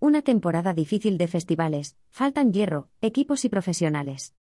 Una 0.00 0.22
temporada 0.22 0.74
difícil 0.74 1.18
de 1.18 1.26
festivales, 1.26 1.96
faltan 2.10 2.52
hierro, 2.52 2.88
equipos 3.00 3.44
y 3.44 3.48
profesionales. 3.48 4.32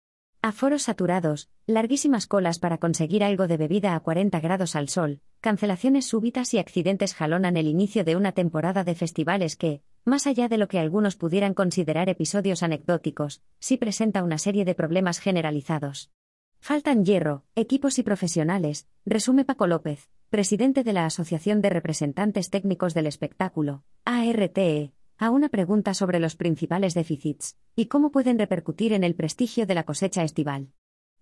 Aforos 0.43 0.83
saturados, 0.83 1.49
larguísimas 1.65 2.27
colas 2.27 2.59
para 2.59 2.77
conseguir 2.77 3.23
algo 3.23 3.47
de 3.47 3.57
bebida 3.57 3.95
a 3.95 3.99
40 3.99 4.39
grados 4.39 4.75
al 4.75 4.87
sol, 4.87 5.19
cancelaciones 5.41 6.05
súbitas 6.05 6.53
y 6.53 6.59
accidentes 6.59 7.15
jalonan 7.15 7.57
el 7.57 7.65
inicio 7.65 8.03
de 8.03 8.15
una 8.15 8.33
temporada 8.33 8.83
de 8.83 8.93
festivales 8.93 9.55
que, 9.55 9.81
más 10.05 10.27
allá 10.27 10.47
de 10.47 10.59
lo 10.59 10.67
que 10.67 10.77
algunos 10.77 11.15
pudieran 11.15 11.55
considerar 11.55 12.07
episodios 12.07 12.61
anecdóticos, 12.61 13.41
sí 13.59 13.77
presenta 13.77 14.21
una 14.21 14.37
serie 14.37 14.63
de 14.63 14.75
problemas 14.75 15.17
generalizados. 15.17 16.11
Faltan 16.59 17.03
hierro, 17.03 17.45
equipos 17.55 17.97
y 17.97 18.03
profesionales, 18.03 18.87
resume 19.05 19.43
Paco 19.43 19.65
López, 19.65 20.07
presidente 20.29 20.83
de 20.83 20.93
la 20.93 21.05
Asociación 21.05 21.61
de 21.61 21.71
Representantes 21.71 22.51
Técnicos 22.51 22.93
del 22.93 23.07
Espectáculo, 23.07 23.83
ARTE, 24.05 24.93
a 25.17 25.29
una 25.31 25.49
pregunta 25.49 25.93
sobre 25.93 26.19
los 26.19 26.35
principales 26.35 26.93
déficits 26.93 27.57
y 27.75 27.87
cómo 27.87 28.11
pueden 28.11 28.37
repercutir 28.37 28.93
en 28.93 29.03
el 29.03 29.15
prestigio 29.15 29.65
de 29.65 29.75
la 29.75 29.83
cosecha 29.83 30.23
estival. 30.23 30.69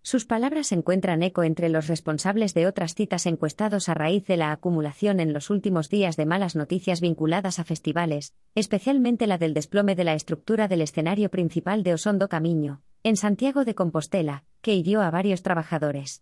Sus 0.01 0.25
palabras 0.25 0.71
encuentran 0.71 1.23
eco 1.23 1.41
entre 1.41 1.67
los 1.67 1.87
responsables 1.87 2.53
de 2.53 2.67
otras 2.67 2.93
citas 2.93 3.25
encuestados 3.25 3.89
a 3.89 3.95
raíz 3.95 4.27
de 4.27 4.37
la 4.37 4.51
acumulación 4.51 5.19
en 5.19 5.33
los 5.33 5.49
últimos 5.49 5.89
días 5.89 6.15
de 6.15 6.27
malas 6.27 6.55
noticias 6.55 7.01
vinculadas 7.01 7.57
a 7.57 7.63
festivales, 7.63 8.35
especialmente 8.53 9.25
la 9.25 9.39
del 9.39 9.55
desplome 9.55 9.95
de 9.95 10.03
la 10.03 10.13
estructura 10.13 10.67
del 10.67 10.81
escenario 10.81 11.31
principal 11.31 11.81
de 11.81 11.95
Osondo 11.95 12.29
Camiño, 12.29 12.83
en 13.01 13.17
Santiago 13.17 13.65
de 13.65 13.73
Compostela, 13.73 14.43
que 14.61 14.75
hirió 14.75 15.01
a 15.01 15.09
varios 15.09 15.41
trabajadores. 15.41 16.21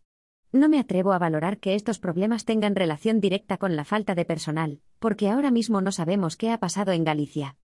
No 0.54 0.70
me 0.70 0.80
atrevo 0.80 1.12
a 1.12 1.20
valorar 1.20 1.58
que 1.58 1.76
estos 1.76 2.00
problemas 2.00 2.46
tengan 2.46 2.76
relación 2.76 3.20
directa 3.20 3.58
con 3.58 3.76
la 3.76 3.84
falta 3.84 4.16
de 4.16 4.24
personal, 4.24 4.80
porque 5.00 5.28
ahora 5.28 5.52
mismo 5.52 5.82
no 5.82 5.92
sabemos 5.92 6.38
qué 6.38 6.52
ha 6.52 6.60
pasado 6.60 6.94
en 6.94 7.04
Galicia. 7.04 7.58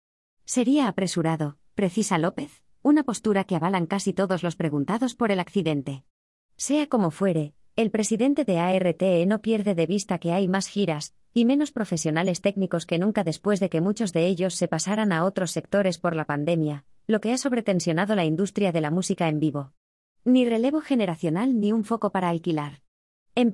Sería 0.49 0.87
apresurado, 0.87 1.59
precisa 1.75 2.17
López, 2.17 2.63
una 2.81 3.03
postura 3.03 3.43
que 3.43 3.55
avalan 3.55 3.85
casi 3.85 4.13
todos 4.13 4.41
los 4.41 4.55
preguntados 4.55 5.13
por 5.13 5.31
el 5.31 5.39
accidente. 5.39 6.05
Sea 6.57 6.87
como 6.87 7.11
fuere, 7.11 7.53
el 7.75 7.91
presidente 7.91 8.45
de 8.45 8.57
ARTE 8.57 9.27
no 9.27 9.43
pierde 9.43 9.75
de 9.75 9.85
vista 9.85 10.17
que 10.17 10.31
hay 10.31 10.47
más 10.47 10.67
giras, 10.67 11.13
y 11.35 11.45
menos 11.45 11.71
profesionales 11.71 12.41
técnicos 12.41 12.87
que 12.87 12.97
nunca 12.97 13.23
después 13.23 13.59
de 13.59 13.69
que 13.69 13.79
muchos 13.79 14.11
de 14.11 14.25
ellos 14.25 14.55
se 14.55 14.67
pasaran 14.67 15.11
a 15.11 15.23
otros 15.23 15.51
sectores 15.51 15.99
por 15.99 16.15
la 16.15 16.25
pandemia, 16.25 16.83
lo 17.05 17.21
que 17.21 17.31
ha 17.31 17.37
sobretensionado 17.37 18.15
la 18.15 18.25
industria 18.25 18.71
de 18.71 18.81
la 18.81 18.89
música 18.89 19.27
en 19.27 19.39
vivo. 19.39 19.73
Ni 20.25 20.49
relevo 20.49 20.81
generacional 20.81 21.59
ni 21.59 21.71
un 21.71 21.83
foco 21.83 22.11
para 22.11 22.29
alquilar. 22.29 22.81
En 23.35 23.53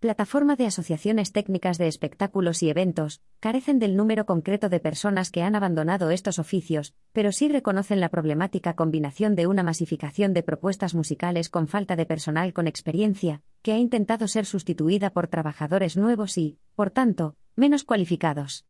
plataforma 0.00 0.54
de 0.56 0.66
asociaciones 0.66 1.32
técnicas 1.32 1.78
de 1.78 1.88
espectáculos 1.88 2.62
y 2.62 2.68
eventos, 2.68 3.22
carecen 3.40 3.78
del 3.78 3.96
número 3.96 4.26
concreto 4.26 4.68
de 4.68 4.80
personas 4.80 5.30
que 5.30 5.42
han 5.42 5.54
abandonado 5.54 6.10
estos 6.10 6.38
oficios, 6.38 6.94
pero 7.12 7.32
sí 7.32 7.48
reconocen 7.48 8.00
la 8.00 8.10
problemática 8.10 8.74
combinación 8.74 9.34
de 9.34 9.46
una 9.46 9.62
masificación 9.62 10.34
de 10.34 10.42
propuestas 10.42 10.94
musicales 10.94 11.48
con 11.48 11.68
falta 11.68 11.96
de 11.96 12.06
personal 12.06 12.52
con 12.52 12.66
experiencia, 12.66 13.40
que 13.62 13.72
ha 13.72 13.78
intentado 13.78 14.28
ser 14.28 14.44
sustituida 14.44 15.10
por 15.10 15.28
trabajadores 15.28 15.96
nuevos 15.96 16.36
y, 16.36 16.58
por 16.74 16.90
tanto, 16.90 17.36
menos 17.56 17.84
cualificados. 17.84 18.66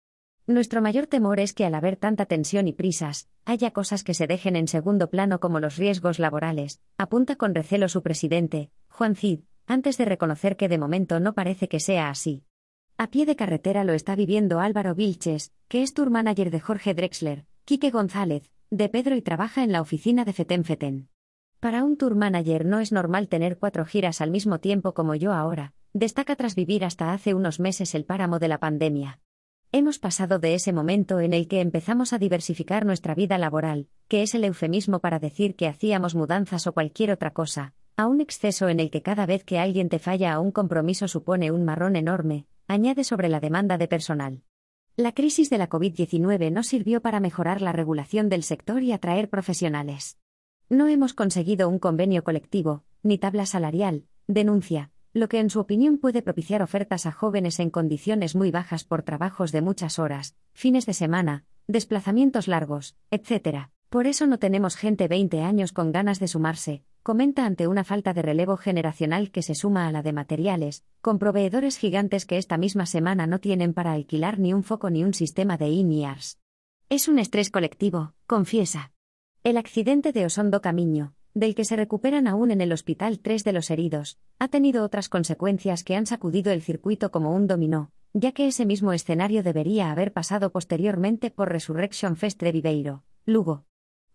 Nuestro 0.47 0.83
mayor 0.83 1.07
temor 1.07 1.41
es 1.41 1.55
que 1.55 1.65
al 1.65 1.75
haber 1.75 1.97
tanta 1.97 2.27
tensión 2.27 2.69
y 2.69 2.75
prisas, 2.75 3.29
haya 3.47 3.71
cosas 3.71 4.05
que 4.05 4.13
se 4.13 4.27
dejen 4.27 4.57
en 4.57 4.69
segundo 4.69 5.09
plano 5.09 5.41
como 5.41 5.59
los 5.59 5.79
riesgos 5.79 6.19
laborales, 6.19 6.81
apunta 6.99 7.37
con 7.37 7.55
recelo 7.55 7.89
su 7.89 8.03
presidente, 8.03 8.71
Juan 8.89 9.17
Cid, 9.17 9.41
antes 9.67 9.97
de 9.99 10.05
reconocer 10.05 10.57
que 10.57 10.69
de 10.69 10.79
momento 10.79 11.21
no 11.21 11.35
parece 11.35 11.69
que 11.69 11.81
sea 11.81 12.09
así. 12.11 12.45
A 12.97 13.09
pie 13.09 13.27
de 13.27 13.37
carretera 13.37 13.85
lo 13.85 13.93
está 13.93 14.15
viviendo 14.15 14.61
Álvaro 14.61 14.95
Vilches, 14.95 15.53
que 15.69 15.83
es 15.83 15.95
tour 15.95 16.11
manager 16.11 16.51
de 16.51 16.61
Jorge 16.61 16.95
Drexler, 16.95 17.45
Quique 17.65 17.91
González, 17.91 18.51
de 18.71 18.89
Pedro 18.89 19.17
y 19.17 19.23
trabaja 19.23 19.65
en 19.65 19.73
la 19.73 19.81
oficina 19.81 20.25
de 20.25 20.33
Feten 20.33 20.65
Feten. 20.65 21.09
Para 21.61 21.83
un 21.83 21.97
tour 21.97 22.15
manager 22.15 22.67
no 22.67 22.81
es 22.81 22.93
normal 22.93 23.29
tener 23.29 23.59
cuatro 23.59 23.85
giras 23.85 24.21
al 24.21 24.31
mismo 24.31 24.61
tiempo 24.61 24.95
como 24.95 25.15
yo 25.15 25.33
ahora, 25.33 25.73
destaca 25.93 26.37
tras 26.37 26.55
vivir 26.55 26.85
hasta 26.85 27.13
hace 27.13 27.35
unos 27.35 27.59
meses 27.59 27.95
el 27.95 28.05
páramo 28.05 28.39
de 28.39 28.49
la 28.49 28.59
pandemia. 28.59 29.21
Hemos 29.73 29.99
pasado 29.99 30.39
de 30.39 30.55
ese 30.55 30.73
momento 30.73 31.19
en 31.19 31.33
el 31.33 31.49
que 31.49 31.61
empezamos 31.61 32.13
a 32.13 32.19
diversificar 32.19 32.85
nuestra 32.85 33.15
vida 33.15 33.39
laboral, 33.39 33.89
que 34.07 34.23
es 34.23 34.35
el 34.35 34.45
eufemismo 34.45 35.01
para 35.01 35.19
decir 35.19 35.57
que 35.57 35.67
hacíamos 35.67 36.15
mudanzas 36.15 36.67
o 36.69 36.73
cualquier 36.73 37.11
otra 37.11 37.33
cosa, 37.33 37.75
a 37.97 38.09
un 38.09 38.21
exceso 38.21 38.69
en 38.69 38.81
el 38.81 38.91
que 38.91 39.03
cada 39.03 39.25
vez 39.25 39.45
que 39.45 39.59
alguien 39.59 39.89
te 39.89 39.99
falla 39.99 40.33
a 40.33 40.41
un 40.41 40.51
compromiso 40.51 41.07
supone 41.07 41.53
un 41.53 41.65
marrón 41.65 41.95
enorme, 41.95 42.47
añade 42.67 43.05
sobre 43.05 43.29
la 43.29 43.39
demanda 43.39 43.79
de 43.79 43.87
personal. 43.87 44.43
La 44.97 45.13
crisis 45.13 45.49
de 45.49 45.59
la 45.59 45.69
COVID-19 45.69 46.51
no 46.51 46.63
sirvió 46.63 47.03
para 47.03 47.21
mejorar 47.21 47.63
la 47.63 47.73
regulación 47.73 48.29
del 48.29 48.43
sector 48.43 48.83
y 48.83 48.93
atraer 48.93 49.29
profesionales. 49.29 50.19
No 50.69 50.89
hemos 50.89 51.15
conseguido 51.15 51.69
un 51.69 51.79
convenio 51.79 52.25
colectivo, 52.25 52.85
ni 53.03 53.19
tabla 53.19 53.47
salarial, 53.47 54.07
denuncia, 54.27 54.91
lo 55.13 55.29
que 55.29 55.39
en 55.39 55.51
su 55.51 55.61
opinión 55.61 55.99
puede 55.99 56.23
propiciar 56.23 56.63
ofertas 56.63 57.07
a 57.07 57.13
jóvenes 57.13 57.61
en 57.61 57.71
condiciones 57.71 58.35
muy 58.35 58.51
bajas 58.51 58.83
por 58.83 59.03
trabajos 59.03 59.53
de 59.53 59.63
muchas 59.63 60.01
horas, 60.01 60.35
fines 60.53 60.87
de 60.87 60.95
semana, 60.95 61.45
desplazamientos 61.69 62.49
largos, 62.49 62.97
etc. 63.13 63.69
Por 63.89 64.09
eso 64.09 64.27
no 64.27 64.41
tenemos 64.41 64.75
gente 64.75 65.07
20 65.07 65.43
años 65.43 65.73
con 65.73 65.93
ganas 65.93 66.19
de 66.19 66.27
sumarse, 66.27 66.83
comenta 67.05 67.45
ante 67.45 67.69
una 67.69 67.85
falta 67.85 68.15
de 68.15 68.23
relevo 68.23 68.57
generacional 68.57 69.31
que 69.31 69.43
se 69.43 69.55
suma 69.55 69.87
a 69.87 69.93
la 69.93 70.03
de 70.03 70.15
materiales, 70.15 70.85
con 71.03 71.19
proveedores 71.19 71.77
gigantes 71.77 72.25
que 72.25 72.39
esta 72.39 72.57
misma 72.57 72.87
semana 72.87 73.27
no 73.27 73.41
tienen 73.41 73.75
para 73.75 73.93
alquilar 73.93 74.39
ni 74.39 74.55
un 74.55 74.63
foco 74.63 74.89
ni 74.89 75.05
un 75.05 75.13
sistema 75.13 75.59
de 75.59 75.69
INIARS. 75.69 76.39
Es 76.89 77.07
un 77.07 77.19
estrés 77.19 77.51
colectivo, 77.51 78.15
confiesa. 78.27 78.91
El 79.43 79.59
accidente 79.59 80.13
de 80.13 80.25
Osondo 80.25 80.63
Camiño, 80.63 81.15
del 81.35 81.55
que 81.55 81.67
se 81.67 81.77
recuperan 81.77 82.27
aún 82.27 82.51
en 82.51 82.63
el 82.63 82.73
hospital 82.73 83.19
tres 83.19 83.45
de 83.45 83.53
los 83.53 83.71
heridos, 83.71 84.19
ha 84.39 84.49
tenido 84.49 84.83
otras 84.83 85.11
consecuencias 85.11 85.85
que 85.85 85.97
han 85.97 86.07
sacudido 86.07 86.53
el 86.53 86.63
circuito 86.63 87.11
como 87.11 87.35
un 87.35 87.47
dominó, 87.47 87.91
ya 88.15 88.33
que 88.33 88.47
ese 88.47 88.65
mismo 88.65 88.95
escenario 88.95 89.43
debería 89.43 89.91
haber 89.91 90.15
pasado 90.15 90.53
posteriormente 90.53 91.31
por 91.31 91.51
Resurrection 91.53 92.17
Fest 92.17 92.41
de 92.41 92.53
Viveiro, 92.53 93.03
Lugo. 93.27 93.67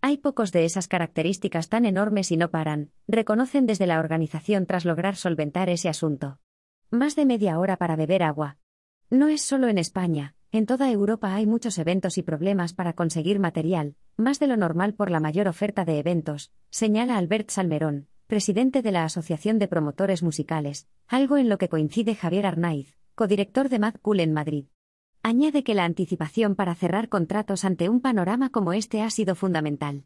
Hay 0.01 0.17
pocos 0.17 0.53
de 0.53 0.63
esas 0.63 0.87
características 0.87 1.67
tan 1.67 1.85
enormes 1.85 2.31
y 2.31 2.37
no 2.37 2.51
paran, 2.51 2.91
reconocen 3.07 3.65
desde 3.65 3.85
la 3.85 3.99
organización 3.99 4.65
tras 4.65 4.85
lograr 4.85 5.17
solventar 5.17 5.69
ese 5.69 5.89
asunto. 5.89 6.39
Más 6.89 7.17
de 7.17 7.25
media 7.25 7.59
hora 7.59 7.75
para 7.75 7.97
beber 7.97 8.23
agua. 8.23 8.57
No 9.09 9.27
es 9.27 9.41
solo 9.41 9.67
en 9.67 9.77
España, 9.77 10.35
en 10.51 10.65
toda 10.65 10.89
Europa 10.89 11.35
hay 11.35 11.45
muchos 11.45 11.77
eventos 11.77 12.17
y 12.17 12.23
problemas 12.23 12.73
para 12.73 12.93
conseguir 12.93 13.39
material, 13.39 13.95
más 14.15 14.39
de 14.39 14.47
lo 14.47 14.55
normal 14.55 14.93
por 14.93 15.11
la 15.11 15.19
mayor 15.19 15.49
oferta 15.49 15.83
de 15.83 15.99
eventos, 15.99 16.53
señala 16.69 17.17
Albert 17.17 17.49
Salmerón, 17.49 18.07
presidente 18.25 18.81
de 18.81 18.93
la 18.93 19.03
Asociación 19.03 19.59
de 19.59 19.67
Promotores 19.67 20.23
Musicales, 20.23 20.87
algo 21.07 21.37
en 21.37 21.49
lo 21.49 21.57
que 21.57 21.67
coincide 21.67 22.15
Javier 22.15 22.45
Arnaiz, 22.45 22.97
codirector 23.15 23.67
de 23.67 23.79
Mad 23.79 23.95
Cool 24.01 24.21
en 24.21 24.31
Madrid. 24.31 24.65
Añade 25.21 25.65
que 25.65 25.75
la 25.75 25.83
anticipación 25.83 26.55
para 26.55 26.75
cerrar 26.75 27.09
contratos 27.09 27.65
ante 27.65 27.89
un 27.89 27.99
panorama 27.99 28.51
como 28.51 28.71
este 28.71 29.01
ha 29.01 29.09
sido 29.09 29.35
fundamental. 29.35 30.05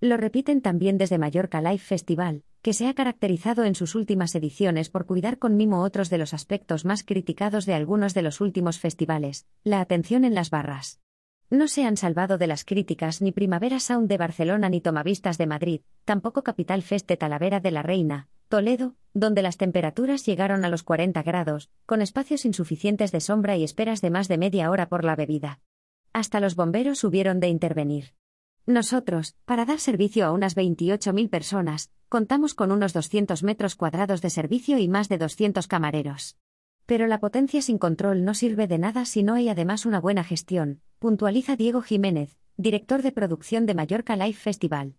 Lo 0.00 0.18
repiten 0.18 0.60
también 0.60 0.98
desde 0.98 1.16
Mallorca 1.16 1.62
Live 1.62 1.78
Festival, 1.78 2.44
que 2.60 2.74
se 2.74 2.86
ha 2.86 2.94
caracterizado 2.94 3.64
en 3.64 3.74
sus 3.74 3.94
últimas 3.94 4.34
ediciones 4.34 4.90
por 4.90 5.06
cuidar 5.06 5.38
con 5.38 5.56
mimo 5.56 5.82
otros 5.82 6.10
de 6.10 6.18
los 6.18 6.34
aspectos 6.34 6.84
más 6.84 7.04
criticados 7.04 7.64
de 7.64 7.72
algunos 7.72 8.12
de 8.12 8.20
los 8.20 8.42
últimos 8.42 8.78
festivales, 8.78 9.46
la 9.64 9.80
atención 9.80 10.24
en 10.24 10.34
las 10.34 10.50
barras. 10.50 11.00
No 11.48 11.66
se 11.66 11.84
han 11.84 11.96
salvado 11.96 12.36
de 12.36 12.46
las 12.46 12.64
críticas 12.66 13.22
ni 13.22 13.32
Primavera 13.32 13.80
Sound 13.80 14.08
de 14.08 14.18
Barcelona 14.18 14.68
ni 14.68 14.82
Tomavistas 14.82 15.38
de 15.38 15.46
Madrid, 15.46 15.80
tampoco 16.04 16.42
Capital 16.42 16.82
Fest 16.82 17.08
de 17.08 17.16
Talavera 17.16 17.60
de 17.60 17.70
la 17.70 17.82
Reina, 17.82 18.28
Toledo, 18.50 18.96
donde 19.14 19.42
las 19.42 19.58
temperaturas 19.58 20.26
llegaron 20.26 20.64
a 20.64 20.68
los 20.68 20.82
40 20.82 21.22
grados, 21.22 21.70
con 21.86 22.02
espacios 22.02 22.44
insuficientes 22.44 23.12
de 23.12 23.20
sombra 23.20 23.56
y 23.56 23.62
esperas 23.62 24.00
de 24.00 24.10
más 24.10 24.26
de 24.26 24.38
media 24.38 24.72
hora 24.72 24.88
por 24.88 25.04
la 25.04 25.14
bebida. 25.14 25.60
Hasta 26.12 26.40
los 26.40 26.56
bomberos 26.56 27.04
hubieron 27.04 27.38
de 27.38 27.46
intervenir. 27.46 28.12
Nosotros, 28.66 29.36
para 29.44 29.66
dar 29.66 29.78
servicio 29.78 30.26
a 30.26 30.32
unas 30.32 30.56
28.000 30.56 31.30
personas, 31.30 31.92
contamos 32.08 32.54
con 32.54 32.72
unos 32.72 32.92
200 32.92 33.44
metros 33.44 33.76
cuadrados 33.76 34.20
de 34.20 34.30
servicio 34.30 34.78
y 34.78 34.88
más 34.88 35.08
de 35.08 35.18
200 35.18 35.68
camareros. 35.68 36.36
Pero 36.86 37.06
la 37.06 37.20
potencia 37.20 37.62
sin 37.62 37.78
control 37.78 38.24
no 38.24 38.34
sirve 38.34 38.66
de 38.66 38.78
nada 38.78 39.04
si 39.04 39.22
no 39.22 39.34
hay 39.34 39.48
además 39.48 39.86
una 39.86 40.00
buena 40.00 40.24
gestión, 40.24 40.80
puntualiza 40.98 41.54
Diego 41.54 41.82
Jiménez, 41.82 42.36
director 42.56 43.02
de 43.02 43.12
producción 43.12 43.64
de 43.66 43.74
Mallorca 43.76 44.16
Life 44.16 44.40
Festival 44.40 44.96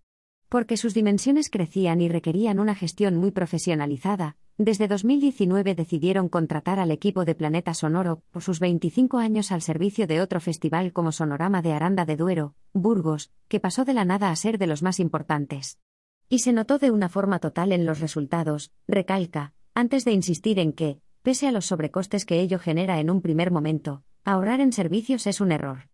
porque 0.52 0.76
sus 0.76 0.94
dimensiones 0.94 1.50
crecían 1.50 2.02
y 2.02 2.10
requerían 2.10 2.60
una 2.60 2.76
gestión 2.76 3.16
muy 3.16 3.32
profesionalizada, 3.32 4.36
desde 4.58 4.90
2019 4.90 5.76
decidieron 5.76 6.28
contratar 6.28 6.78
al 6.78 6.92
equipo 6.92 7.24
de 7.24 7.36
Planeta 7.36 7.74
Sonoro 7.74 8.22
por 8.32 8.44
sus 8.44 8.60
25 8.60 9.18
años 9.18 9.54
al 9.54 9.62
servicio 9.62 10.08
de 10.08 10.20
otro 10.20 10.42
festival 10.42 10.92
como 10.92 11.14
Sonorama 11.14 11.62
de 11.62 11.72
Aranda 11.72 12.04
de 12.04 12.18
Duero, 12.18 12.54
Burgos, 12.74 13.32
que 13.48 13.62
pasó 13.62 13.86
de 13.86 13.94
la 13.94 14.04
nada 14.04 14.30
a 14.30 14.36
ser 14.36 14.58
de 14.58 14.68
los 14.68 14.84
más 14.84 15.00
importantes. 15.00 15.80
Y 16.28 16.40
se 16.40 16.52
notó 16.52 16.80
de 16.80 16.92
una 16.92 17.08
forma 17.08 17.40
total 17.40 17.72
en 17.72 17.86
los 17.86 18.02
resultados, 18.02 18.74
recalca, 18.90 19.54
antes 19.74 20.04
de 20.04 20.12
insistir 20.12 20.60
en 20.60 20.74
que, 20.74 21.00
pese 21.22 21.48
a 21.48 21.54
los 21.54 21.68
sobrecostes 21.68 22.26
que 22.26 22.42
ello 22.42 22.60
genera 22.60 23.00
en 23.00 23.10
un 23.10 23.22
primer 23.22 23.52
momento, 23.52 24.04
ahorrar 24.26 24.60
en 24.60 24.74
servicios 24.74 25.28
es 25.28 25.40
un 25.40 25.54
error. 25.54 25.88